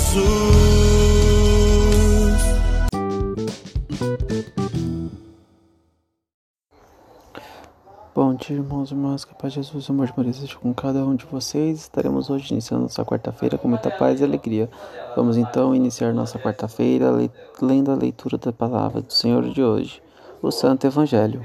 [0.00, 0.40] Jesus.
[8.14, 10.32] Bom dia, irmãos e irmãs, que a paz de Jesus e o amor de Maria
[10.60, 11.80] com cada um de vocês.
[11.80, 14.68] Estaremos hoje iniciando nossa quarta-feira com muita paz e alegria.
[15.14, 20.02] Vamos então iniciar nossa quarta-feira le- lendo a leitura da palavra do Senhor de hoje,
[20.42, 21.42] o Santo Evangelho.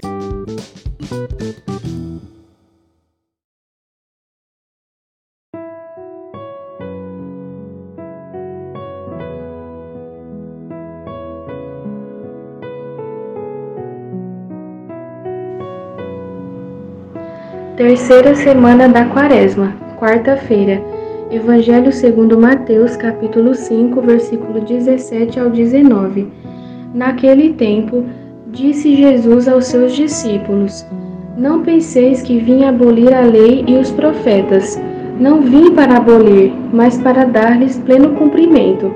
[17.78, 20.82] Terceira semana da Quaresma, quarta-feira.
[21.30, 26.26] Evangelho segundo Mateus, capítulo 5, versículo 17 ao 19.
[26.94, 28.06] Naquele tempo,
[28.48, 30.88] disse Jesus aos seus discípulos:
[31.38, 34.82] Não penseis que vim abolir a lei e os profetas.
[35.20, 38.90] Não vim para abolir, mas para dar-lhes pleno cumprimento.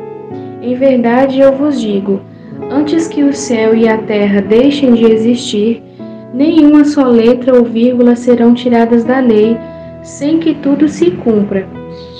[0.61, 2.21] Em verdade eu vos digo:
[2.71, 5.83] antes que o céu e a terra deixem de existir,
[6.33, 9.57] nenhuma só letra ou vírgula serão tiradas da lei,
[10.03, 11.67] sem que tudo se cumpra.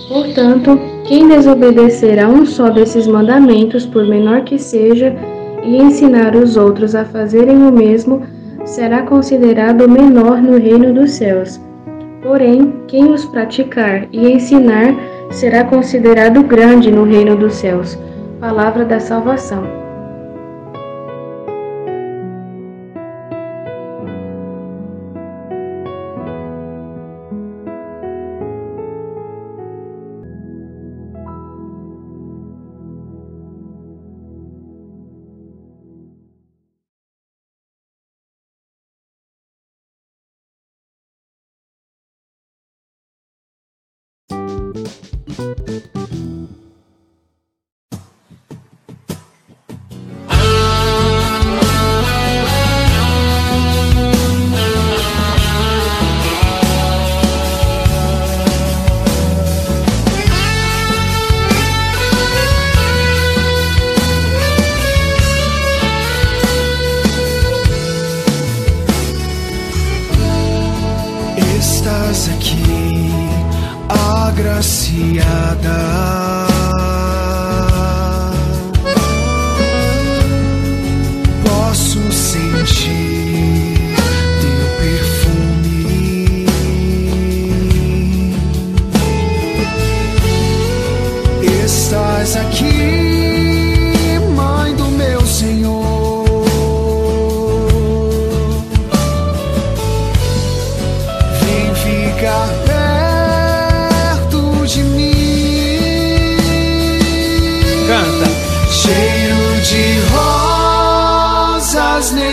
[0.07, 5.15] Portanto, quem desobedecer a um só desses mandamentos, por menor que seja,
[5.63, 8.21] e ensinar os outros a fazerem o mesmo,
[8.65, 11.59] será considerado menor no reino dos céus.
[12.21, 14.95] Porém, quem os praticar e ensinar
[15.31, 17.97] será considerado grande no reino dos céus.
[18.39, 19.78] Palavra da salvação.
[74.49, 76.48] Agraciada.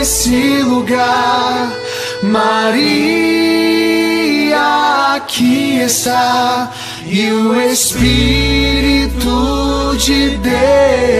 [0.06, 1.73] Nesse lugar.
[2.23, 3.26] Maria
[5.17, 6.70] aqui está.
[7.05, 9.17] E o Espírito
[9.99, 11.16] de Deus